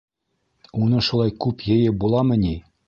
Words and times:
Уны 0.85 1.03
шулай... 1.11 1.35
күп 1.47 1.65
йыйып 1.73 2.03
буламы 2.07 2.45
ни? 2.47 2.59